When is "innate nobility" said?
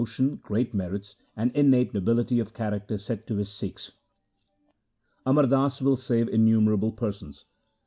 1.55-2.39